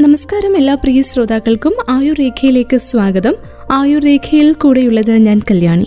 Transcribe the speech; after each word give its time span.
നമസ്കാരം 0.00 0.56
എല്ലാ 0.56 0.74
പ്രിയ 0.74 1.02
ശ്രോതാക്കൾക്കും 1.02 1.74
ആയുർ 1.88 2.16
രേഖയിലേക്ക് 2.18 2.76
സ്വാഗതം. 2.76 3.34
ആയുർ 3.70 4.02
രേഖയിൽ 4.02 4.52
കൂടെയുള്ളത് 4.52 5.16
ഞാൻ 5.16 5.38
കല്യാണി. 5.38 5.86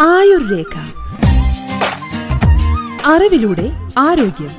ആയുർ 0.00 0.42
രേഖ 0.50 0.74
അറിവിലൂടെ 3.06 3.66
ആരോഗ്യം. 3.98 4.52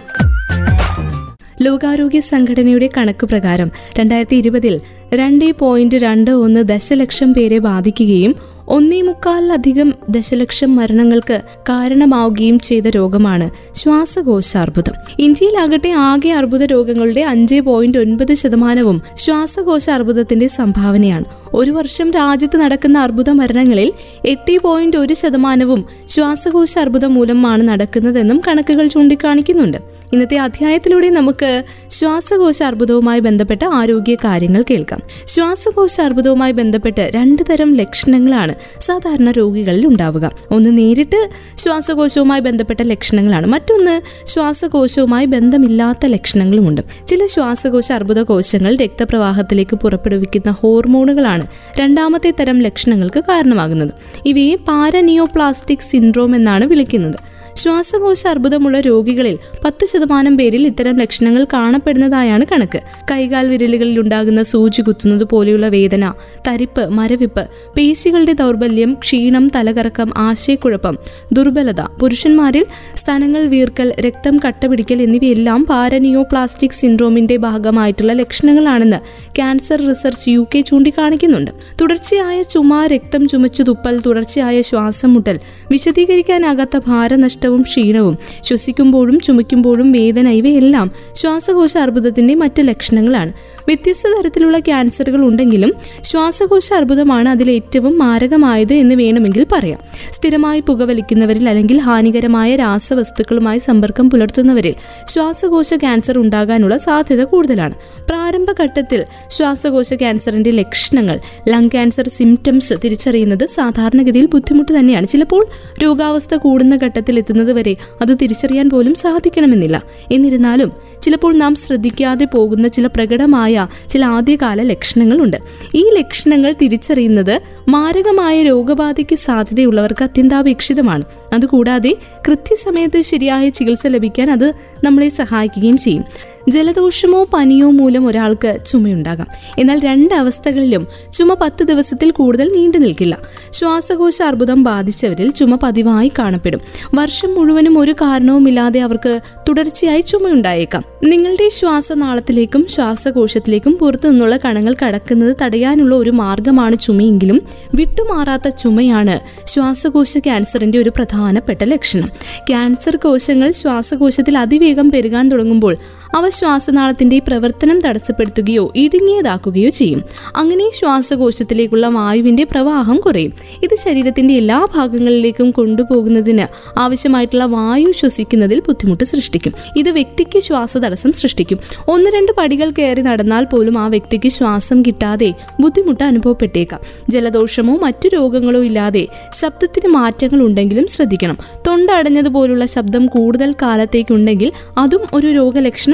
ലോകാരോഗ്യ 1.62 2.20
സംഘടനയുടെ 2.20 2.90
കണക്ക് 2.98 3.26
പ്രകാരം 3.26 3.72
രണ്ടായിരത്തി 4.00 4.36
ഇരുപതിൽ 4.36 4.82
രണ്ട് 5.14 5.52
പോയിന്റ് 5.60 5.96
രണ്ട് 5.96 6.32
ഒന്ന് 6.32 6.64
ദശലക്ഷം 6.64 7.34
പേരെ 7.34 7.60
ബാധിക്കുകയും 7.60 8.36
ഒന്നേ 8.70 9.02
മുക്കാലിലധികം 9.02 9.94
ദശലക്ഷം 10.10 10.76
മരണങ്ങൾക്ക് 10.76 11.42
കാരണമാവുകയും 11.70 12.60
ചെയ്ത 12.60 12.88
രോഗമാണ് 12.88 13.50
ശ്വാസകോശാർബുദം. 13.76 14.94
ഇന്ത്യയിലാകട്ടെ 15.20 15.90
ആകെ 15.90 16.30
അർബുദ 16.30 16.64
രോഗങ്ങളുടെ 16.64 17.22
അഞ്ച് 17.22 17.62
പോയിന്റ് 17.62 17.98
ഒൻപത് 17.98 18.34
ശതമാനവും 18.34 19.02
ശ്വാസകോശ 19.16 19.90
അർബുദത്തിന്റെ 19.90 20.48
സംഭാവനയാണ്. 20.48 21.26
ഒരു 21.54 21.72
വർഷം 21.72 22.12
രാജ്യത്ത് 22.12 22.58
നടക്കുന്ന 22.58 22.98
അർബുദ 22.98 23.30
മരണങ്ങളിൽ 23.30 23.92
എട്ട് 24.26 24.58
പോയിന്റ് 24.62 24.98
ഒരു 24.98 25.14
ശതമാനവും 25.14 25.86
ശ്വാസകോശ 26.08 26.80
അർബുദം 26.80 27.14
മൂലമാണ് 27.14 27.68
നടക്കുന്നതെന്നും 27.68 28.42
കണക്കുകൾ 28.48 28.88
ചൂണ്ടിക്കാണിക്കുന്നുണ്ട്. 28.88 29.97
ഇന്നത്തെ 30.14 30.38
അധ്യായത്തിലൂടെ 30.38 31.10
നമുക്ക് 31.10 31.64
ശ്വാസകോശ 31.90 32.64
അർബുദവുമായി 32.64 33.20
ബന്ധപ്പെട്ട 33.20 33.66
ആരോഗ്യ 33.66 34.16
കാര്യങ്ങൾ 34.16 34.64
കേൾക്കാം. 34.72 35.00
ശ്വാസകോശ 35.26 36.02
അർബുദവുമായി 36.02 36.52
ബന്ധപ്പെട്ട് 36.52 37.12
രണ്ട് 37.16 37.44
തരം 37.50 37.76
ലക്ഷണങ്ങളാണ് 37.76 38.56
സാധാരണ 38.80 39.32
രോഗികളിൽ 39.32 39.88
ഉണ്ടാവുക. 39.88 40.32
ഒന്ന് 40.52 40.78
നേരിട്ട് 40.78 41.30
ശ്വാസകോശവുമായി 41.58 42.40
ബന്ധപ്പെട്ട 42.40 42.82
ലക്ഷണങ്ങളാണ്. 42.82 43.48
മറ്റൊന്ന് 43.48 44.02
ശ്വാസകോശവുമായി 44.26 45.26
ബന്ധമില്ലാത്ത 45.26 46.06
ലക്ഷണങ്ങളുമുണ്ട്. 46.06 46.82
ചില 47.08 47.26
ശ്വാസകോശ 47.26 47.92
അർബുദ 47.92 48.20
കോശങ്ങൾ 48.20 48.76
രക്തപ്രവാഹത്തിലേക്ക് 48.76 49.76
പുറപ്പെടുവിക്കുന്ന 49.76 50.52
ഹോർമോണുകളാണ് 50.52 51.48
രണ്ടാമത്തെ 51.80 52.34
തരം 52.40 52.62
ലക്ഷണങ്ങൾക്ക് 52.62 53.20
കാരണമാകുന്നത്. 53.20 53.90
ഇവയെ 54.26 54.56
പാരനിയോപ്ലാസ്റ്റിക് 54.56 55.88
സിൻഡ്രോം 55.90 56.36
എന്നാണ് 56.36 56.66
വിളിക്കുന്നത്. 56.66 57.37
ശ്വാസകോശ 57.58 58.28
അർബുദമുള്ള 58.28 58.80
രോഗികളിൽ 58.80 59.38
പത്ത് 59.66 59.86
ശതമാനം 59.86 60.38
പേരിൽ 60.38 60.68
ഇത്തരം 60.68 60.98
ലക്ഷണങ്ങൾ 60.98 61.44
കാണപ്പെടുന്നതായാണ് 61.54 62.46
കണക്ക്. 62.52 62.80
കൈകാൽ 63.12 63.48
വിരലുകളിൽ 63.48 64.00
ഉണ്ടാകുന്ന 64.00 64.44
സൂചി 64.44 64.82
കുത്തുന്നത് 64.82 65.24
പോലെയുള്ള 65.24 65.68
വേദന 65.68 66.14
തരിപ്പ് 66.48 66.90
മരവിപ്പ് 66.90 67.48
പേശികളുടെ 67.78 68.34
ദൗർബല്യം 68.34 68.94
ക്ഷീണം 68.94 69.52
തലകറക്കം 69.56 70.14
ആശയക്കുഴപ്പം 70.18 70.98
ദുർബലത 71.34 71.82
പുരുഷന്മാരിൽ 71.82 72.66
സ്ഥലങ്ങൾ 72.96 73.46
വീർക്കൽ 73.46 73.94
രക്തം 74.00 74.40
കട്ടപിടിക്കൽ 74.48 75.02
എന്നിവയെല്ലാം 75.02 75.66
പാരനിയോ 75.66 76.22
പ്ലാസ്റ്റിക് 76.22 76.78
സിൻഡ്രോമിന്റെ 76.82 77.38
ഭാഗമായിട്ടുള്ള 77.38 78.14
ലക്ഷണങ്ങളാണെന്ന് 78.14 79.00
ക്യാൻസർ 79.36 79.88
റിസർച്ച് 79.88 80.30
യു 80.30 80.48
കെ 80.56 80.62
ചൂണ്ടിക്കാണിക്കുന്നുണ്ട്. 80.62 81.52
തുടർച്ചയായ 81.82 82.42
ചുമ 82.42 82.86
രക്തം 82.86 83.28
ചുമച്ചു 83.28 83.64
തുപ്പൽ 83.64 84.02
തുടർച്ചയായ 84.06 84.62
ശ്വാസം 84.62 85.14
മുട്ടൽ 85.14 85.40
വിശദീകരിക്കാനാകാത്ത 85.72 86.78
ഭാരനഷ്ടം 86.88 87.47
നഷ്ടവും 87.48 87.62
ക്ഷീണവും 87.62 88.16
ശ്വസിക്കുമ്പോഴും 88.44 89.20
ചുമയ്ക്കുമ്പോഴും 89.20 89.92
വേദന 89.92 90.28
ഇവയെല്ലാം 90.30 90.92
ശ്വാസകോശ 91.16 91.78
അർബുദത്തിന്റെ 91.78 92.34
മറ്റ് 92.36 92.62
ലക്ഷണങ്ങളാണ്. 92.68 93.32
വ്യത്യസ്ത 93.68 94.08
തരത്തിലുള്ള 94.16 94.60
ക്യാൻസറുകൾ 94.60 95.22
ഉണ്ടെങ്കിലും 95.26 95.72
ശ്വാസകോശ 96.04 96.74
അർബുദമാണ് 96.74 97.30
അതിൽ 97.30 97.52
ഏറ്റവും 97.52 97.98
മാരകമായത് 97.98 98.74
എന്ന് 98.74 98.96
വേണമെങ്കിൽ 98.96 99.46
പറയാം. 99.52 99.80
സ്ഥിരമായി 100.12 100.60
പുകവലിക്കുന്നവരിൽ 100.60 101.50
അല്ലെങ്കിൽ 101.50 101.78
ഹാനികരമായ 101.78 102.56
രാസവസ്തുക്കളുമായി 102.56 103.60
സമ്പർക്കം 103.60 104.10
പുലർത്തുന്നവരിൽ 104.10 104.76
ശ്വാസകോശ 105.08 105.74
ക്യാൻസർ 105.74 106.18
ഉണ്ടാകാനുള്ള 106.18 106.78
സാധ്യത 106.78 107.24
കൂടുതലാണ്. 107.24 107.76
പ്രാരംഭഘട്ടത്തിൽ 108.10 109.06
ശ്വാസകോശ 109.30 109.94
ക്യാൻസറിന്റെ 109.94 110.52
ലക്ഷണങ്ങൾ 110.52 111.20
ലങ് 111.50 111.70
ക്യാൻസർ 111.70 112.08
സിംറ്റംസ് 112.10 112.74
തിരിച്ചറിയുന്നത് 112.84 113.46
സാധാരണഗതിയിൽ 113.46 114.26
ബുദ്ധിമുട്ട് 114.26 114.80
തന്നെയാണ്. 114.80 115.08
ചിലപ്പോൾ 115.08 115.44
രോഗാവസ്ഥ 115.84 116.36
കൂടുന്ന 116.36 116.76
ഘട്ടത്തിൽ 116.84 117.18
എത്തുന്നത് 117.18 117.37
വരെ 117.44 117.76
അത് 118.02 118.18
തിരിച്ചറിയാൻ 118.22 118.70
പോലും 118.70 118.94
സാധിക്കണമെന്നില്ല. 118.94 119.84
എന്നിരുന്നാലും 120.12 120.72
ചിലപ്പോൾ 121.02 121.34
നാം 121.34 121.56
ശ്രദ്ധിക്കാതെ 121.56 122.26
പോകുന്ന 122.26 122.68
ചില 122.68 122.88
പ്രകടമായ 122.88 123.68
ചില 123.90 124.06
ആദ്യകാല 124.06 124.62
ലക്ഷണങ്ങളുണ്ട്. 124.62 125.38
ഈ 125.76 125.90
ലക്ഷണങ്ങൾ 125.98 126.56
തിരിച്ചറിയുന്നത് 126.62 127.42
മാരകമായ 127.70 128.44
രോഗബാധയ്ക്ക് 128.44 129.16
സാധ്യതയുള്ളവർക്ക് 129.16 130.04
അത്യന്താപേക്ഷിതമാണ്. 130.04 131.04
അതുകൂടാതെ 131.34 131.96
കൃത്യസമയത്ത് 132.28 133.02
ശരിയായ 133.02 133.50
ചികിത്സ 133.50 133.88
ലഭിക്കാൻ 133.88 134.32
അത് 134.32 134.54
നമ്മളെ 134.84 135.10
സഹായിക്കുകയും 135.10 135.78
ചെയ്യും. 135.78 136.04
ജലദോഷമോ 136.50 137.28
പനിയോ 137.34 137.70
മൂലം 137.70 138.08
ഒരാൾക്ക് 138.08 138.58
ചുമയുണ്ടാകാം. 138.66 139.28
എന്നാൽ 139.60 139.80
രണ്ട് 139.80 140.14
അവസ്ഥകളിലും 140.14 140.88
ചുമ 141.14 141.34
പത്ത് 141.34 141.64
ദിവസത്തിൽ 141.64 142.12
കൂടുതൽ 142.12 142.52
നീണ്ടു 142.56 142.78
നിൽക്കില്ല. 142.78 143.18
ശ്വാസകോശ 143.52 144.22
അർബുദം 144.22 144.64
ബാധിച്ചവരിൽ 144.64 145.32
ചുമ 145.32 145.56
പതിവായി 145.56 146.12
കാണപ്പെടും. 146.20 146.62
വർഷം 146.94 147.36
മുഴുവനും 147.36 147.80
ഒരു 147.80 147.92
കാരണവുമില്ലാതെ 147.92 148.80
അവർക്ക് 148.80 149.20
തുടർച്ചയായി 149.50 150.02
ചുമയുണ്ടായേക്കാം. 150.02 150.84
നിങ്ങളുടെ 151.04 151.50
ശ്വാസനാളത്തിലേക്കും 151.50 152.68
ശ്വാസകോശത്തിലേക്കും 152.68 153.78
പുറത്തു 153.82 154.08
നിന്നുള്ള 154.08 154.38
കണങ്ങൾ 154.38 154.76
കടക്കുന്നത് 154.86 155.36
തടയാനുള്ള 155.42 155.96
ഒരു 155.96 156.10
മാർഗമാണ് 156.10 156.80
ചുമയെങ്കിലും 156.80 157.42
വിട്ടുമാറാത്ത 157.76 158.48
ചുമയാണ് 158.48 159.48
ശ്വാസകോശ 159.48 160.18
ക്യാൻസറിന്റെ 160.18 160.80
ഒരു 160.80 160.90
പ്രധാനപ്പെട്ട 160.90 161.64
ലക്ഷണം. 161.64 162.10
ക്യാൻസർ 162.50 162.96
കോശങ്ങൾ 162.96 163.52
ശ്വാസകോശത്തിൽ 163.52 164.38
അതിവേഗം 164.38 164.92
പെരുകാൻ 164.92 165.32
തുടങ്ങുമ്പോൾ 165.32 165.74
അവ 166.16 166.30
ശ്വാസനാളത്തിന്റെ 166.30 167.20
പ്രവർത്തനം 167.20 167.82
തടസ്സപ്പെടുത്തുകയോ 167.82 168.74
ഇടുങ്ങിയതാക്കുകയോ 168.76 169.70
ചെയ്യും. 169.70 170.04
അങ്ങനെ 170.36 170.70
ശ്വാസകോശത്തിലേക്കുള്ള 170.74 171.88
വായുവിന്റെ 171.88 172.44
പ്രവാഹം 172.44 173.00
കുറയും. 173.00 173.34
ഇത് 173.64 173.76
ശരീരത്തിന്റെ 173.76 174.34
എല്ലാ 174.34 174.68
ഭാഗങ്ങളിലേക്കും 174.76 175.52
കൊണ്ടുപോകുന്നതിന് 175.52 176.48
ആവശ്യമായിട്ടുള്ള 176.80 177.46
വായു 177.46 177.92
ശ്വസിക്കുന്നതിൽ 177.92 178.60
ബുദ്ധിമുട്ട് 178.60 179.04
സൃഷ്ടിക്കും. 179.04 179.54
ഇത് 179.78 179.90
വ്യക്തിക്ക് 179.90 180.40
ശ്വാസതടസ്സം 180.40 181.12
സൃഷ്ടിക്കും. 181.12 181.60
ഒന്ന് 181.88 182.10
രണ്ട് 182.10 182.32
പടികൾ 182.38 182.72
കയറി 182.80 183.02
നടന്നാൽ 183.02 183.44
പോലും 183.44 183.78
ആ 183.78 183.88
വ്യക്തിക്ക് 183.88 184.30
ശ്വാസം 184.30 184.82
കിട്ടാതെ 184.82 185.34
ബുദ്ധിമുട്ട് 185.60 186.04
അനുഭവപ്പെട്ടേക്കാം. 186.04 186.80
ജലദോഷമോ 187.10 187.78
മറ്റു 187.78 188.08
രോഗങ്ങളോ 188.08 188.64
ഇല്ലാതെ 188.64 189.08
ശബ്ദത്തിന് 189.34 189.88
മാറ്റങ്ങൾ 189.88 190.42
ഉണ്ടെങ്കിലും 190.42 190.88
ശ്രദ്ധിക്കണം. 190.88 191.38
തൊണ്ട 191.68 191.90
അടഞ്ഞതുപോലുള്ള 191.90 192.66
ശബ്ദം 192.66 193.06
കൂടുതൽ 193.06 193.52
കാലത്തേക്കുണ്ടെങ്കിൽ 193.62 194.52
അതും 194.78 195.02
ഒരു 195.14 195.28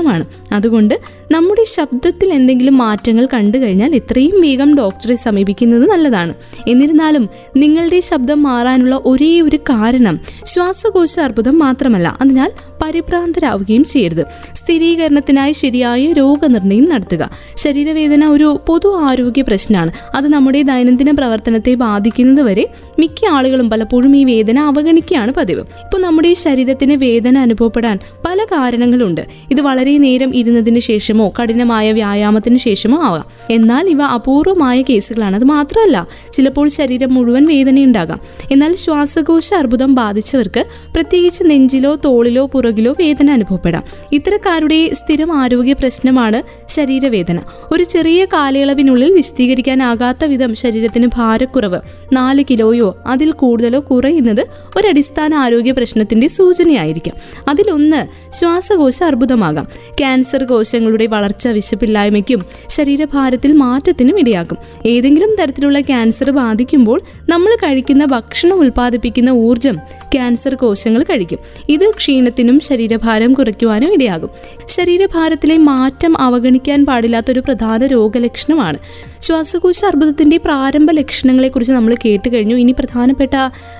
രോഗലക്ഷണമാണ് 0.05 0.25
അതുകൊണ്ട് 0.53 0.95
നമ്മുടെ 1.33 1.63
ശബ്ദത്തിൽ 1.75 2.29
എന്തെങ്കിലും 2.33 2.75
മാറ്റങ്ങൾ 2.77 3.27
കണ്ടു 3.33 3.57
കഴിഞ്ഞാൽ 3.57 3.95
എത്രയും 3.95 4.41
വേഗം 4.41 4.77
ഡോക്ടറെ 4.77 5.15
സമീപിക്കുന്നത് 5.15 5.85
നല്ലതാണ്. 5.89 6.33
എന്നിരുന്നാലും 6.67 7.29
നിങ്ങളുടെ 7.57 7.99
ശബ്ദം 7.99 8.39
മാറാനുള്ള 8.43 8.95
ഒരേ 9.05 9.41
ഒരു 9.41 9.57
കാരണം 9.57 10.19
ശ്വാസകോശ 10.45 11.19
അർബുദം 11.19 11.59
മാത്രമല്ല. 11.59 12.07
അതിനാൽ 12.21 12.51
പരിഭ്രാന്തരാവുകയും 12.81 13.83
ചെയ്യരുത്. 13.83 14.23
സ്ഥിരീകരണത്തിനായി 14.55 15.51
ശരിയായ 15.51 16.11
രോഗനിർണയം 16.11 16.85
നടത്തുക. 16.89 17.23
ശരീരവേദന 17.57 18.25
ഒരു 18.25 18.47
പൊതു 18.67 18.89
ആരോഗ്യ 19.03 19.41
പ്രശ്നമാണ്. 19.41 19.91
അത് 20.15 20.27
നമ്മുടെ 20.27 20.61
ദൈനംദിന 20.61 21.11
പ്രവർത്തനത്തെ 21.11 21.73
ബാധിക്കുന്നത് 21.85 22.45
വരെ 22.45 22.65
മിക്ക 22.99 23.25
ആളുകളും 23.31 23.69
പലപ്പോഴും 23.69 24.17
ഈ 24.17 24.23
വേദന 24.23 24.59
അവഗണിക്കുകയാണ് 24.59 25.33
പതിവ്. 25.33 25.59
ഇപ്പോൾ 25.59 26.01
നമ്മുടെ 26.01 26.33
ശരീരത്തിന് 26.33 26.93
വേദന 26.93 27.37
അനുഭവപ്പെടാൻ 27.37 27.97
പല 28.27 28.39
കാരണങ്ങളുണ്ട്. 28.51 29.23
ഇത് 29.51 29.61
വളരെ 29.61 29.97
നേരം 29.97 30.35
ഇരുന്നതിന് 30.35 30.79
ശേഷമോ 30.79 31.22
കഠിനമായ 31.29 31.91
വ്യായാമത്തിന് 31.91 32.57
ശേഷമോ 32.57 33.03
ആവാം 33.03 33.25
എന്നാൽ 33.49 33.89
ഇവ 33.89 34.03
അപൂർവമായ 34.03 34.81
കേസുകളാണ്. 34.81 35.35
അത് 35.35 35.43
മാത്രമല്ല 35.43 36.07
ചിലപ്പോൾ 36.33 36.67
ശരീരം 36.67 37.13
മുഴുവൻ 37.13 37.45
വേദനയുണ്ടാകാം. 37.45 38.19
എന്നാൽ 38.51 38.75
ശ്വാസകോശ 38.75 39.53
അർബുദം 39.53 39.95
ബാധിച്ചവർക്ക് 39.95 40.65
പ്രത്യേകിച്ച് 40.95 41.43
നെഞ്ചിലോ 41.45 41.95
തോളിലോ 42.05 42.45
പുറകിലോ 42.45 42.95
വേദന 42.99 43.31
അനുഭവപ്പെടാം. 43.31 43.83
ഇത്തരക്കാരുടെ 44.11 44.91
സ്ഥിരം 44.93 45.37
ആരോഗ്യ 45.37 45.73
പ്രശ്നമാണ് 45.73 46.43
ശരീരവേദന. 46.69 47.39
ഒരു 47.71 47.83
ചെറിയ 47.83 48.25
കാലയളവിനുള്ളിൽ 48.25 49.13
വിശദീകരിക്കാനാകാത്ത 49.13 50.25
വിധം 50.25 50.55
ശരീരത്തിന് 50.55 51.07
ഭാരക്കുറവ് 51.13 51.79
നാല് 52.13 52.43
കിലോയോ 52.49 52.97
അതിൽ 53.07 53.31
കൂടുതലോ 53.31 53.79
കുറയുന്നത് 53.91 54.47
ഒരടിസ്ഥാന 54.77 55.33
ആരോഗ്യ 55.33 55.71
പ്രശ്നത്തിന്റെ 55.71 56.27
സൂചനയായിരിക്കാം. 56.27 57.15
അതിലൊന്ന് 57.47 58.33
ശ്വാസകോശ 58.33 59.03
അർബുദമാകാം. 59.03 59.67
ക്യാൻസർ 59.99 60.43
കോശങ്ങളുടെ 60.43 61.05
വളർച്ച 61.13 61.47
വിശപ്പില്ലായ്മയ്ക്കും 61.47 62.41
ശരീരഭാരത്തിൽ 62.69 63.51
മാറ്റത്തിനും 63.53 64.19
ഇടയാക്കും. 64.19 64.57
ഏതെങ്കിലും 64.85 65.31
തരത്തിലുള്ള 65.39 65.81
ക്യാൻസർ 65.81 66.29
ബാധിക്കുമ്പോൾ 66.31 67.01
നമ്മൾ 67.29 67.55
കഴിക്കുന്ന 67.55 68.05
ഭക്ഷണം 68.05 68.59
ഉൽപ്പാദിപ്പിക്കുന്ന 68.59 69.29
ഊർജം 69.29 69.75
ക്യാൻസർ 70.13 70.55
കോശങ്ങൾ 70.55 71.03
കഴിക്കും. 71.03 71.39
ഇത് 71.69 71.85
ക്ഷീണത്തിനും 71.89 72.59
ശരീരഭാരം 72.59 73.33
കുറയ്ക്കുവാനും 73.33 73.93
ഇടയാകും. 73.93 74.29
ശരീരഭാരത്തിലെ 74.67 75.57
മാറ്റം 75.57 76.13
അവഗണിക്കാൻ 76.19 76.85
പാടില്ലാത്ത 76.85 77.31
ഒരു 77.31 77.39
പ്രധാന 77.39 77.85
രോഗലക്ഷണമാണ്. 77.85 78.77
ശ്വാസകോശ 79.21 79.85
അർബുദത്തിന്റെ 79.85 80.37
പ്രാരംഭ 80.37 80.91
ലക്ഷണങ്ങളെക്കുറിച്ച് 80.91 81.73
നമ്മൾ 81.73 81.95
കേട്ട് 82.05 82.29
കഴിഞ്ഞു 82.33 82.55
ഇനി 82.55 82.71
പ്രധാനപ്പെട്ട 82.71 83.35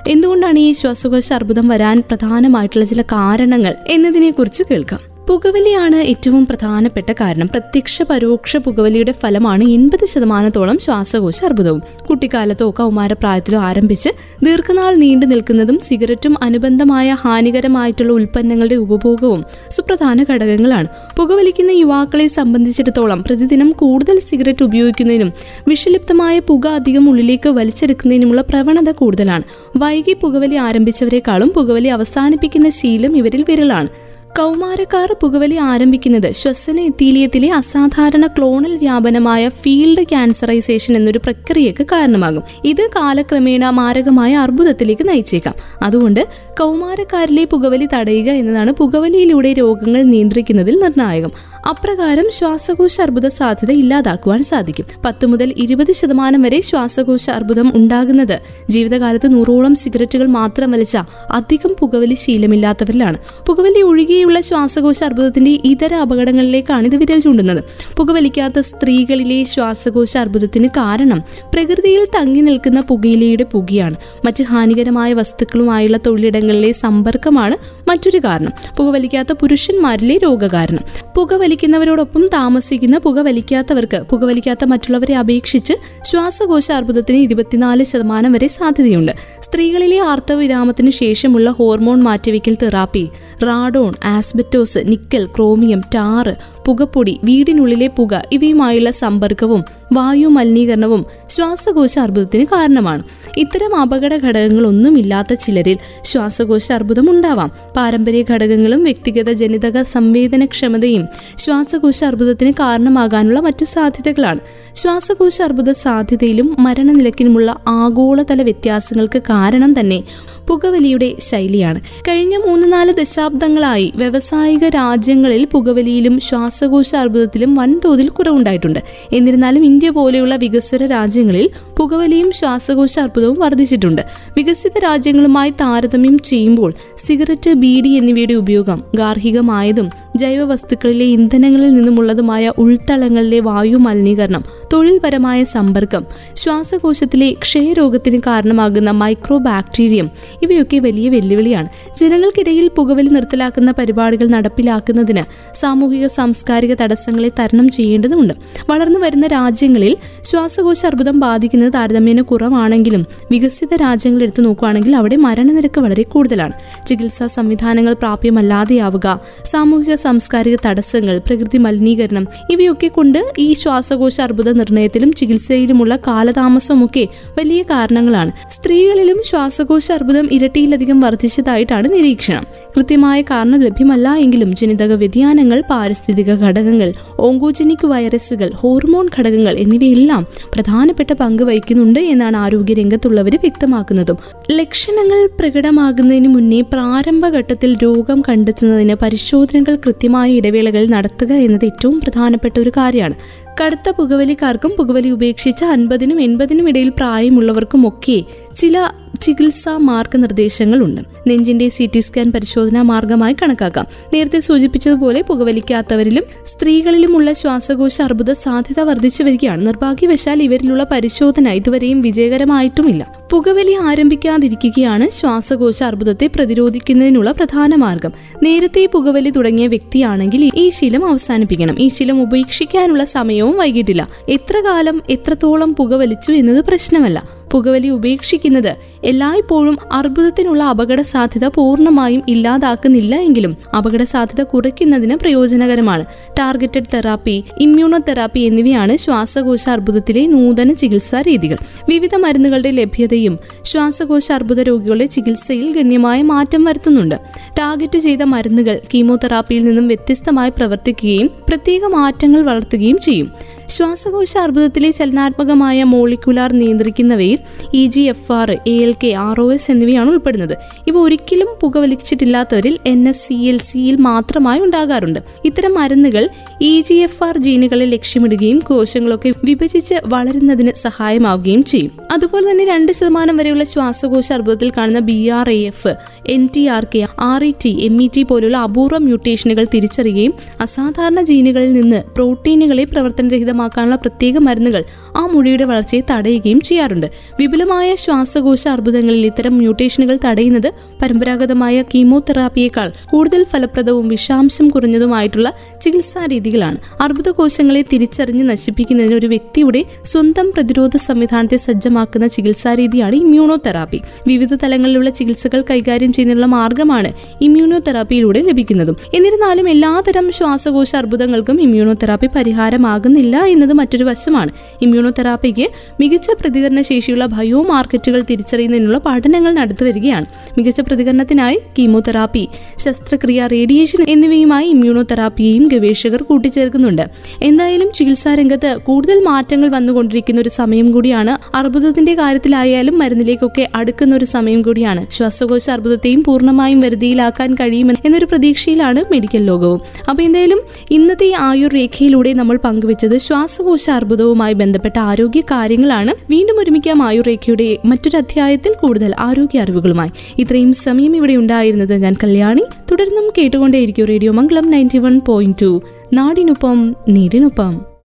എന്തുകൊണ്ടാണ് 0.07 0.59
ഈ 0.59 0.71
ശ്വാസകോശ 0.71 1.33
അർബുദം 1.33 1.67
വരാൻ 1.67 2.03
പ്രധാനമായിട്ടുള്ള 2.07 2.85
ചില 2.85 3.01
കാരണങ്ങൾ 3.01 3.75
എന്നതിനെക്കുറിച്ച് 3.87 4.63
കേൾക്കാം. 4.71 5.12
പുകവലിയാണ് 5.27 5.95
ഏറ്റവും 5.95 6.45
പ്രധാനപ്പെട്ട 6.45 7.11
കാരണം. 7.11 7.47
പ്രത്യക്ഷ 7.47 8.01
പരോക്ഷ 8.01 8.57
പുകവലിയുടെ 8.57 9.11
ഫലമാണ് 9.11 9.63
എൺപത് 9.63 10.05
ശതമാനത്തോളം 10.05 10.77
ശ്വാസകോശ 10.79 11.39
അർബുദവും. 11.45 11.81
കുട്ടിക്കാലത്തോ 12.09 12.67
കൗമാരപ്രായത്തിലോ 12.79 13.59
ആരംഭിച്ച് 13.59 14.09
ദീർഘനാൾ 14.45 14.95
നീണ്ടു 14.95 15.25
നിൽക്കുന്നതും 15.25 15.79
സിഗരറ്റും 15.79 16.35
അനുബന്ധമായ 16.43 17.15
ഹാനികരമായിട്ടുള്ള 17.23 18.13
ഉൽപ്പന്നങ്ങളുടെ 18.13 18.75
ഉപഭോഗവും 18.75 19.43
സുപ്രധാന 19.69 20.23
ഘടകങ്ങളാണ്. 20.23 20.87
പുകവലിക്കുന്ന 21.17 21.71
യുവാക്കളെ 21.71 22.27
സംബന്ധിച്ചിടത്തോളം 22.27 23.21
പ്രതിദിനം 23.21 23.71
കൂടുതൽ 23.71 24.19
സിഗരറ്റ് 24.19 24.63
ഉപയോഗിക്കുന്നതിനും 24.63 25.31
വിഷലിപ്തമായ 25.67 26.39
പുക 26.39 26.67
അധികം 26.67 27.09
ഉള്ളിലേക്ക് 27.09 27.49
വലിച്ചെടുക്കുന്നതിനുമുള്ള 27.49 28.41
പ്രവണത 28.41 28.91
കൂടുതലാണ്. 28.91 29.43
വൈകി 29.77 30.13
പുകവലി 30.13 30.55
ആരംഭിച്ചവരെക്കാളും 30.55 31.49
പുകവലി 31.55 31.87
അവസാനിപ്പിക്കുന്ന 31.87 32.69
ശീലം 32.69 33.17
ഇവരിൽ 33.17 33.45
വിരലാണ് 33.49 34.12
കൗമാരക്കാർ 34.37 35.15
പുകവലി 35.21 35.55
ആരംഭിക്കുന്നത് 35.55 36.31
ശ്വസന 36.31 36.79
എത്തീലിയത്തിലെ 36.79 37.51
അസാധാരണ 37.51 38.27
ക്ലോണൽ 38.27 38.77
വ്യാപനമായ 38.77 39.49
ഫീൽഡ് 39.49 40.03
ക്യാൻസറൈസേഷൻ 40.03 40.95
എന്നൊരു 40.95 41.17
പ്രക്രിയക്ക് 41.17 41.83
കാരണമാകും. 41.83 42.43
ഇത് 42.65 42.89
കാലക്രമേണ 42.95 43.69
മാരകമായ 43.69 44.35
അർബുദത്തിലേക്ക് 44.35 45.09
നയിച്ചേക്കാം. 45.09 45.53
അതുകൊണ്ട് 45.81 46.27
കൗമാരക്കാരിലെ 46.59 47.45
പുകവലി 47.45 47.87
തടയുക 47.93 48.29
എന്നതാണ് 48.29 48.71
പുകവലിയിലൂടെ 48.71 49.53
രോഗങ്ങൾ 49.53 50.03
നിയന്ത്രിക്കുന്നതിൽ 50.03 50.75
നിർണായകം. 50.75 51.31
അപ്രകാരം 51.69 52.25
ശ്വാസകോശ 52.31 53.01
അർബുദ 53.01 53.27
സാധ്യത 53.27 53.71
ഇല്ലാതാക്കുവാൻ 53.71 54.43
സാധിക്കും. 54.43 54.85
പത്ത് 55.05 55.25
മുതൽ 55.25 55.53
ഇരുപത് 55.57 55.91
ശതമാനം 55.91 56.41
വരെ 56.41 56.61
ശ്വാസകോശ 56.61 57.29
അർബുദം 57.29 57.71
ഉണ്ടാകുന്നത് 57.75 58.39
ജീവിതകാലത്ത് 58.69 59.33
നൂറോളം 59.33 59.75
സിഗരറ്റുകൾ 59.75 60.27
മാത്രം 60.27 60.71
വലിച്ച 60.71 60.97
അധികം 61.31 61.75
പുകവലി 61.79 62.13
ശീലമില്ലാത്തവരിലാണ്. 62.13 63.17
പുകവലി 63.47 63.81
ഒഴികെയുള്ള 63.81 64.41
ശ്വാസകോശ 64.41 65.03
അർബുദത്തിന്റെ 65.03 65.59
ഇതര 65.65 65.93
അപകടങ്ങളിലേക്കാണ് 65.93 66.85
ഇത് 66.85 66.95
വിരൽ 66.95 67.19
ചൂണ്ടുന്നത്. 67.19 67.63
പുകവലിക്കാത്ത 67.97 68.59
സ്ത്രീകളിലെ 68.59 69.43
ശ്വാസകോശ 69.43 70.17
അർബുദത്തിന് 70.17 70.67
കാരണം 70.67 71.23
പ്രകൃതിയിൽ 71.53 72.05
തങ്ങി 72.05 72.41
നിൽക്കുന്ന 72.41 72.81
പുകയിലയുടെ 72.81 73.43
പുകയാണ്. 73.43 73.95
മറ്റ് 74.25 74.43
ഹാനികരമായ 74.43 75.13
വസ്തുക്കളുമായുള്ള 75.13 75.97
തൊഴിലിടങ്ങളിലെ 75.97 76.71
സമ്പർക്കമാണ് 76.71 77.57
മറ്റൊരു 77.89 78.17
കാരണം. 78.17 78.51
പുകവലിക്കാത്ത 78.77 79.31
പുരുഷന്മാരിലെ 79.31 80.17
രോഗകാരണം. 80.17 80.83
പുകവലി 81.15 81.52
പുകവലിക്കുന്നവരോടൊപ്പം 81.53 82.27
താമസിക്കുന്ന 82.27 82.97
പുകവലിക്കാത്തവർക്ക് 82.97 83.97
പുകവലിക്കാത്ത 84.09 84.65
മറ്റുള്ളവരെ 84.65 85.15
അപേക്ഷിച്ച് 85.15 85.73
ശ്വാസകോശ 86.01 86.71
അർബുദത്തിന് 86.71 87.17
ഇരുപത്തിനാല് 87.17 87.83
ശതമാനം 87.83 88.31
വരെ 88.31 88.47
സാധ്യതയുണ്ട്. 88.47 89.11
സ്ത്രീകളിലെ 89.39 89.99
ആർത്തവിരാമത്തിനു 89.99 90.91
ശേഷമുള്ള 90.91 91.49
ഹോർമോൺ 91.49 91.99
മാറ്റിവെക്കൽ 92.01 92.57
therapy 92.63 93.09
radon 93.43 93.93
asbestos 94.05 94.77
nickel 94.85 95.25
chromium 95.25 95.81
tar 95.95 96.35
പുകപ്പൊടി 96.65 97.19
വീടിനുള്ളിലെ 97.23 97.87
പുക 97.87 98.21
ഇവയുമായുള്ള 98.31 98.91
സമ്പർക്കവും 98.91 99.63
വായു 99.93 100.27
മലിനീകരണവും 100.27 101.05
ശ്വാസകോശ 101.29 101.99
അർബുദത്തിന് 101.99 102.45
കാരണമാണ്. 102.45 103.03
ഇത്തരം 103.37 103.75
അപകട 103.75 104.17
ഘടകങ്ങളൊന്നുമില്ലാത്ത 104.17 105.33
ചിലരിൽ 105.33 105.77
ശ്വാസകോശ 106.03 106.71
അർബുദം 106.71 107.09
ഉണ്ടാവാം 107.09 107.51
പാരമ്പര്യ 107.75 108.23
ഘടകങ്ങളും 108.29 108.83
വ്യക്തിഗത 108.83 109.29
ജനിതക 109.31 109.83
സംവേദനക്ഷമതയും 109.83 111.07
ശ്വാസകോശ 111.37 112.03
അർബുദത്തിന് 112.03 112.51
കാരണമാകാനുള്ള 112.51 113.39
മറ്റു 113.39 113.63
സാധ്യതകളാണ്. 113.63 114.39
ശ്വാസകോശ 114.73 115.41
അർബുദ 115.41 115.71
സാധ്യതയിലും 115.71 116.55
മരണനിലക്കിലുമുള്ള 116.59 117.55
ആഗോളതല 117.67 118.41
വ്യത്യാസങ്ങൾക്ക് 118.41 119.19
കാരണം 119.19 119.79
തന്നെ 119.79 120.03
പുകവലിയുടെ 120.49 121.15
ശൈലിയാണ്. 121.19 121.81
കഴിഞ്ഞ 122.07 122.37
മൂന്ന് 122.37 122.73
നാല് 122.73 122.93
ദശാബ്ദങ്ങളായി 122.93 123.93
വ്യവസായിക 123.95 124.69
രാജ്യങ്ങളിൽ 124.69 125.45
പുകവലിയിലും 125.45 126.19
ശ്വാസകോശ 126.19 126.95
അർബുദത്തിലും 126.95 127.55
വൻതോതിൽ 127.55 128.09
കുറവുണ്ടായിട്ടുണ്ട്. 128.09 128.79
എന്നിരുന്നാലും 129.13 129.65
ഇന്ത്യ 129.65 129.89
പോലെയുള്ള 129.89 130.35
വികസ്വര 130.35 130.85
രാജ്യങ്ങളിൽ 130.85 131.49
പുകവലിയും 131.83 132.31
ശ്വാസകോശ 132.31 132.99
അർബുദവും 132.99 133.39
വർദ്ധിച്ചിട്ടുണ്ട്. 133.39 134.01
വികസിത 134.37 134.79
രാജ്യങ്ങളുമായി 134.79 135.49
താരതമ്യം 135.49 136.19
ചെയ്യുമ്പോൾ 136.19 136.73
സിഗരറ്റ് 137.07 137.53
ബീഡി 137.53 137.89
എന്നിവയുടെ 137.89 138.33
ഉപയോഗം 138.33 138.83
ഗാർഹികമായതും 138.95 139.89
ജൈവവസ്തുക്കളിലെ 140.15 141.05
ഇന്ധനങ്ങളിൽ 141.05 141.73
നിന്നുമുള്ളതുമായ 141.73 142.53
ഉൾത്തളങ്ങളിലെ 142.57 143.39
വായു 143.39 143.75
മലിനീകരണം 143.75 144.43
തൊഴിൽപരമായ 144.73 145.43
സമ്പർക്കം 145.43 146.05
ശ്വാസകോശത്തിലെ 146.35 147.33
ക്ഷയരോഗത്തിന് 147.33 148.21
കാരണമാകുന്ന 148.27 148.91
മൈക്രോ 148.91 149.37
ബാക്ടീരിയം 149.37 150.09
ഇവയൊക്കെ 150.41 150.77
വലിയ 150.77 151.09
വെല്ലുവിളിയാണ്. 151.09 151.67
ജനങ്ങൾക്കിടയിൽ 151.99 152.67
പുകവലി 152.67 153.07
നിർത്തലാക്കുന്ന 153.07 153.71
പരിപാടികൾ 153.71 154.27
നടപ്പിലാക്കുന്നതിന് 154.27 155.23
സാമൂഹിക 155.55 156.07
സാംസ്കാരിക 156.07 156.73
തടസ്സങ്ങളെ 156.73 157.31
തരണം 157.39 157.69
ചെയ്യേണ്ടതുണ്ട്. 157.69 158.33
വളർന്നു 158.69 158.99
വരുന്ന 158.99 159.27
രാജ്യങ്ങളിൽ 159.27 159.97
ശ്വാസകോശ 160.23 160.85
അർബുദം 160.85 161.19
ബാധിക്കുന്നത് 161.19 161.72
താരതമ്യേന 161.73 162.21
കുറവാണെങ്കിലും 162.21 163.05
വികസിത 163.31 163.75
രാജ്യങ്ങൾ 163.75 164.23
എടുത്തു 164.23 164.41
നോക്കുകയാണെങ്കിൽ 164.41 164.95
അവിടെ 164.95 165.15
മരണനിരക്ക് 165.15 165.79
വളരെ 165.81 166.03
കൂടുതലാണ്. 166.03 166.53
ചികിത്സാ 166.87 167.27
സംവിധാനങ്ങൾ 167.27 167.93
പ്രാപ്യമല്ലാതെയാവുക 167.93 169.19
സാമൂഹിക 169.45 169.95
സാംസ്കാരിക 169.95 170.57
തടസ്സങ്ങൾ 170.65 171.17
പ്രകൃതി 171.17 171.57
മലിനീകരണം 171.57 172.27
ഇവയൊക്കെ 172.51 172.87
കൊണ്ട് 172.87 173.19
ഈ 173.39 173.53
ശ്വാസകോശ 173.53 174.21
അർബുദ 174.21 174.49
നിർണയത്തിലും 174.49 175.11
ചികിത്സയിലുമുള്ള 175.13 175.95
കാലതാമസമൊക്കെ 175.95 177.07
വലിയ 177.37 177.63
കാരണങ്ങളാണ്. 177.63 178.31
സ്ത്രീകളിലും 178.51 179.21
ശ്വാസകോശ 179.25 179.91
അർബുദം 179.91 180.29
ഇരട്ടിയിലധികം 180.31 180.99
വർദ്ധിച്ചതായിട്ടാണ് 180.99 181.93
നിരീക്ഷണം. 181.93 182.45
കൃത്യമായ 182.75 183.21
കാരണം 183.21 183.61
ലഭ്യമല്ല 183.61 184.15
എങ്കിലും 184.15 184.55
ജനിതക 184.55 184.93
വ്യതിയാനങ്ങൾ 184.93 185.63
പാരിസ്ഥിതിക 185.69 186.31
ഘടകങ്ങൾ 186.33 186.93
ഓങ്കോജനിക് 187.19 187.85
വൈറസുകൾ 187.85 188.51
ഹോർമോൺ 188.55 189.09
ഘടകങ്ങൾ 189.19 189.55
എന്നിവയെല്ലാം 189.57 190.23
പ്രധാനപ്പെട്ട 190.53 191.13
പങ്ക് 191.13 191.43
വഹിക്കുന്നുണ്ട് 191.63 191.99
എന്നാണ് 192.13 192.37
ആരോഗ്യ 192.37 192.73
രംഗത്തുള്ളവർ 192.73 193.35
വ്യക്തമാക്കുന്നതും. 193.43 194.17
ലക്ഷണങ്ങൾ 194.51 195.19
പ്രകടമാകുന്നതിന് 195.39 196.29
മുന്നേ 196.35 196.59
പ്രാരംഭഘട്ടത്തിൽ 196.73 197.71
രോഗം 197.83 198.19
കണ്ടെത്തുന്നതിന് 198.29 198.95
പരിശോധനകൾ 199.03 199.75
കൃത്യമായ 199.85 200.27
ഇടവേളകൾ 200.39 200.83
നടത്തുക 200.95 201.31
എന്നത് 201.45 201.65
ഏറ്റവും 201.65 201.95
പ്രധാനപ്പെട്ട 201.99 202.55
ഒരു 202.59 202.71
കാര്യമാണ്. 202.77 203.15
കടുത്ത 203.61 203.89
പുകവലിക്കാർക്കും 203.89 204.71
പുകവലി 204.77 205.09
ഉപേക്ഷിച്ച 205.09 205.63
അൻപതിനും 205.63 206.21
എൺപതിനും 206.21 206.69
ഇടയിൽ 206.69 206.89
പ്രായമുള്ളവർക്കുമൊക്കെ 206.89 208.23
ചില 208.55 208.77
ചികിത്സാ 209.21 209.77
മാർഗനിർദ്ദേശങ്ങളുണ്ട്. 209.77 211.01
നെഞ്ചിന്റെ 211.27 211.69
സി 211.69 211.89
ടി 211.95 211.99
സ്കാൻ 211.99 212.31
പരിശോധനാ 212.31 212.81
മാർഗമായി 212.81 213.35
കണക്കാക്കാം. 213.41 213.85
നേരത്തെ 214.13 214.39
സൂചിപ്പിച്ചതുപോലെ 214.39 215.21
പുകവലിക്കാത്തവരിലും 215.21 216.23
സ്ത്രീകളിലുമുള്ള 216.45 217.33
ശ്വാസകോശ 217.33 218.01
അർബുദ 218.01 218.31
സാധ്യത 218.31 218.81
വർദ്ധിച്ചു 218.81 219.23
വരികയാണ് 219.23 219.65
നിർഭാഗ്യവശാൽ 219.67 220.43
ഇവരിലുള്ള 220.43 220.83
പരിശോധന 220.91 221.49
ഇതുവരെയും 221.49 222.01
വിജയകരമായിട്ടുമില്ല 222.01 223.23
പുകവലി 223.31 223.73
ആരംഭിക്കാതിരിക്കുകയാണ് 223.73 225.09
ശ്വാസകോശ 225.09 225.83
അർബുദത്തെ 225.83 226.27
പ്രതിരോധിക്കുന്നതിനുള്ള 226.27 227.31
പ്രധാന 227.31 227.75
മാർഗം. 227.75 228.11
നേരത്തെ 228.43 228.89
പുകവലി 228.93 229.29
തുടങ്ങിയ 229.29 229.67
വ്യക്തിയാണെങ്കിൽ 229.67 230.51
ഈ 230.55 230.69
ശീലം 230.69 231.05
അവസാനിപ്പിക്കണം. 231.05 231.79
ഈ 231.79 231.87
ശീലം 231.87 232.21
ഉപേക്ഷിക്കാനുള്ള 232.21 233.03
സമയവും 233.03 233.42
വൈകിട്ടില്ല. 233.51 234.09
എത്ര 234.29 234.61
കാലം 234.65 235.03
എത്രത്തോളം 235.09 235.75
പുക 235.75 235.93
വലിച്ചു 235.93 236.31
എന്നത് 236.31 236.65
പ്രശ്നമല്ല. 236.65 237.42
പുകവലി 237.53 237.87
ഉപേക്ഷിക്കുന്നത് 237.87 238.75
എല്ലായ്പ്പോഴും 239.03 239.77
അർബുദത്തിനുള്ള 239.91 240.63
അപകട 240.63 241.01
സാധ്യത 241.01 241.45
പൂർണമായും 241.45 242.23
ഇല്ലാതാക്കുന്നില്ല 242.27 243.15
എങ്കിലും 243.15 243.57
അപകട 243.77 244.03
സാധ്യത 244.03 244.45
കുറയ്ക്കുന്നതിന് 244.45 245.15
പ്രയോജനകരമാണ്. 245.15 246.05
ടാർഗറ്റഡ് 246.39 246.83
തെറാപ്പി 246.93 247.43
ഇമ്മ്യൂണോ 247.59 247.97
തെറാപ്പി 247.97 248.39
എന്നിവയാണ് 248.39 248.95
ശ്വാസകോശ 248.95 249.69
അർബുദത്തിലെ 249.69 250.27
നൂതന 250.27 250.73
ചികിത്സാ 250.73 251.21
രീതികൾ. 251.21 251.57
വിവിധ 251.89 252.15
മരുന്നുകളുടെ 252.15 252.71
ലഭ്യതയും 252.71 253.39
ശ്വാസകോശ 253.63 254.31
അർബുദ 254.31 254.59
രോഗികളുടെ 254.59 255.05
ചികിത്സയിൽ 255.05 255.71
ഗണ്യമായ 255.71 256.21
മാറ്റം 256.21 256.63
വരുത്തുന്നുണ്ട്. 256.63 257.15
ടാർഗറ്റ് 257.59 257.99
ചെയ്ത 257.99 258.23
മരുന്നുകൾ 258.23 258.81
കീമോതെറാപ്പിയിൽ 258.93 259.63
നിന്നും 259.63 259.87
വ്യത്യസ്തമായി 259.87 260.49
പ്രവർത്തിക്കുകയും 260.49 261.29
പ്രത്യേക 261.47 261.85
മാറ്റങ്ങൾ 261.85 262.41
വളർത്തുകയും 262.41 262.97
ചെയ്യും. 262.97 263.31
ശ്വാസകോശ 263.69 264.37
അർബുദത്തിലെ 264.37 264.91
ചലനാത്മകമായ 264.91 265.83
molecular 265.83 266.53
നിയന്ത്രിക്കുന്നവയിൽ 266.53 267.39
E 267.73 267.87
G 267.87 268.01
F 268.01 268.31
R 268.31 268.51
A 268.51 268.75
L 268.77 268.93
K 269.03 269.07
R 269.07 269.41
O 269.41 269.53
S 269.53 269.71
എന്നിവയാണ് 269.71 270.09
ഉൾപ്പെടുന്നത്. 270.09 270.55
ഇവ 270.87 270.97
ഒരിക്കലും 270.97 271.47
പുകവലിച്ചിട്ടില്ലാത്തവരിൽ 271.61 272.79
എൻ 272.85 273.09
എസ് 273.09 273.27
സി 273.27 273.33
എൽ 273.33 273.57
സിയിൽ 273.57 273.95
മാത്രമായി 273.95 274.59
ഉണ്ടാകാറുണ്ട്. 274.59 275.19
ഇത്തരം 275.45 275.73
മരുന്നുകൾ 275.73 276.29
ഇ 276.61 276.81
ജി 276.81 276.93
എഫ് 276.93 277.23
ആർ 277.23 277.37
ജീനുകളെ 277.37 277.85
ലക്ഷ്യമിടുകയും 277.85 278.59
കോശങ്ങളൊക്കെ 278.59 279.33
വിഭജിച്ച് 279.43 279.95
വളരുന്നതിന് 280.05 280.73
സഹായമാവുകയും 280.75 281.63
ചെയ്യും. 281.63 281.91
അതുപോലെ 282.11 282.51
തന്നെ 282.51 282.65
രണ്ട് 282.65 282.91
ശതമാനം 282.91 283.37
വരെയുള്ള 283.37 283.63
ശ്വാസകോശ 283.63 284.33
അർബുദത്തിൽ 284.33 284.69
കാണുന്ന 284.69 284.99
B 284.99 285.29
R 285.29 285.49
A 285.49 285.59
F 285.61 285.95
N 286.29 286.49
T 286.55 286.67
R 286.67 286.85
K 286.95 287.07
R 287.19 287.43
E 287.43 287.53
T 287.65 287.69
M 287.69 288.01
E 288.01 288.09
T 288.15 288.23
പോലുള്ള 288.23 288.57
അപൂർവ 288.57 288.97
മ്യൂട്ടേഷനുകൾ 288.97 289.67
തിരിച്ചറിയുകയും 289.73 290.33
അസാധാരണ 290.61 291.21
ജീനുകളിൽ 291.21 291.73
നിന്ന് 291.73 292.03
പ്രോട്ടീനുകളെ 292.15 292.83
പ്രവർത്തനരഹിത 292.83 293.51
വികലമാക്കാനുള്ള 293.53 293.95
പ്രത്യേക 293.95 294.37
മരുന്നുകൾ 294.37 294.83
ആ 295.15 295.25
മുടിയുടെ 295.25 295.63
വളർച്ചയെ 295.63 296.01
തടയുകയും 296.11 296.59
ചെയ്യാറുണ്ട്. 296.61 297.07
വിപുലമായ 297.39 297.95
ശ്വാസകോശ 297.95 298.67
അർബുദങ്ങളിൽ 298.67 299.25
ഇത്തരം 299.25 299.53
മ്യൂട്ടേഷനുകൾ 299.57 300.19
തടയുന്നത് 300.25 300.69
പരമ്പരാഗതമായ 301.01 301.81
കീമോതെറാപ്പിയേക്കാൾ 301.81 302.91
കൂടുതൽ 303.11 303.43
ഫലപ്രദവും 303.43 304.07
വിഷാംശം 304.07 304.67
കുറഞ്ഞതുമായിട്ടുള്ള 304.67 305.53
ചികിത്സാ 305.81 306.25
രീതികളാണ് 306.25 306.77
അർബുദ 307.01 307.29
കോശങ്ങളെ 307.29 307.81
തിരിച്ചറിഞ്ഞ് 307.93 308.43
നശിപ്പിക്കുന്നതിന് 308.49 309.15
ഒരു 309.15 309.27
വ്യക്തിയുടെ 309.27 309.83
സ്വന്തം 310.05 310.51
പ്രതിരോധ 310.55 310.95
സംവിധാനത്തെ 310.97 311.57
സജ്ജമാക്കുന്ന 311.57 312.27
ചികിത്സാ 312.27 312.73
രീതിയാണ് 312.73 313.15
ഇമ്മ്യൂണോതെറാപ്പി. 313.15 314.01
വിവിധ 314.27 314.53
തലങ്ങളിലുള്ള 314.63 315.09
ചികിത്സകൾ 315.09 315.61
കൈകാര്യം 315.69 316.13
ചെയ്യുന്നതിനുള്ള 316.13 316.45
മാർഗമാണ് 316.45 317.11
ഇമ്മ്യൂണോതെറാപ്പിയിലൂടെ 317.41 318.41
ലഭിക്കുന്നതും. 318.41 318.97
എന്നിരുന്നാലും 319.13 319.69
എല്ലാതരം 319.69 320.31
ശ്വാസകോശ 320.31 320.95
അർബുദങ്ങൾക്കും 320.95 321.61
ഇമ്മ്യൂണോതെറാപ്പി 321.61 322.27
പരിഹാരമാകുന്നില്ല 322.35 323.42
എന്നത് 323.45 323.73
മറ്റൊരു 323.73 324.03
വശമാണ്. 324.03 324.49
ഇമ്മ്യൂണോതെറാപ്പിക്ക് 324.81 325.67
മികച്ച 325.99 326.31
പ്രതികരണ 326.41 326.81
ശേഷിയുള്ള 326.81 327.25
ബയോ 327.25 327.63
മാർക്കറ്റുകൾ 327.63 328.23
തിരിച്ചറിയുന്നതിനുള്ള 328.29 328.97
പഠനങ്ങൾ 328.97 329.53
നടത്തിവരികയാണ് 329.53 330.25
മികച്ച 330.57 330.81
പ്രതികരണത്തിനായി 330.81 331.59
കീമോതെറാപ്പി 331.79 332.47
ശസ്ത്രക്രിയ 332.77 333.47
റേഡിയേഷൻ 333.47 334.05
എന്നിവയുമായി 334.09 334.67
ഇമ്മ്യൂണോതെറാപ്പിയെയും 334.67 335.67
ഗവേഷകർ 335.67 336.23
കൂട്ടിച്ചേർക്കുന്നുണ്ട്. 336.23 337.09
എന്തായാലും 337.41 337.91
ചികിത്സാ 337.91 338.35
രംഗത്ത് 338.35 338.77
കൂടുതൽ 338.83 339.19
മാറ്റങ്ങൾ 339.23 339.69
വന്നുകൊണ്ടിരിക്കുന്ന 339.69 340.41
ഒരു 340.41 340.49
സമയം 340.49 340.91
കൂടിയാണ് 340.91 341.55
അർബുദത്തിന്റെ 341.55 342.13
കാര്യത്തിലായാലും 342.13 342.99
മരുന്നിലേക്കൊക്കെ 342.99 343.67
അടുക്കുന്ന 343.75 344.15
ഒരു 344.15 344.25
സമയം 344.25 344.61
കൂടിയാണ്. 344.61 345.11
ശ്വാസകോശ 345.11 345.69
അർബുദത്തെയും 345.69 346.23
പൂർണമായും 346.23 346.79
വരുതിയിലാക്കാൻ 346.79 347.53
കഴിയുമെന്ന് 347.53 348.01
എന്നൊരു 348.05 348.25
പ്രതീക്ഷയിലാണ് 348.25 349.03
മെഡിക്കൽ 349.11 349.45
ലോകവും. 349.45 349.81
അപ്പൊ 350.09 350.23
എന്തായാലും 350.23 350.59
ഇന്നത്തെ 350.91 351.25
ഈ 351.25 351.33
ആയുർ 351.39 351.73
രേഖയിലൂടെ 351.73 352.33
നമ്മൾ 352.33 352.57
പങ്കുവച്ചത് 352.57 353.17
ശ്വാസകോശ 353.33 353.89
അർബുദവുമായി 353.89 354.53
ബന്ധപ്പെട്ട 354.53 354.99
ആരോഗ്യ 354.99 355.41
കാര്യങ്ങളാണ് 355.41 356.13
വീണ്ടും 356.29 356.59
ഒരുമിക്കാം 356.59 357.01
ആയുറേഖയുടെ 357.01 357.77
മറ്റൊരു 357.85 358.17
അധ്യായത്തിൽ 358.17 358.73
കൂടുതൽ 358.81 359.15
ആരോഗ്യ 359.19 359.59
അറിവുകളുമായി. 359.59 360.11
ഇത്രയും 360.37 360.73
സമയം 360.73 361.15
ഇവിടെ 361.15 361.35
ഉണ്ടായിരുന്നത് 361.35 361.93
ഞാൻ 361.93 362.15
കല്യാണി. 362.23 362.61
തുടർന്നും 362.91 363.33
കേട്ടുകൊണ്ടേയിരിക്കും 363.37 364.05
radio 364.05 364.31
Mangalam 364.31 364.69
ninety 364.69 364.97
one 364.97 365.21
point 365.27 365.61
two 365.61 365.81
നാടിനൊപ്പം 366.13 366.95
നീടിനൊപ്പം 367.09 367.92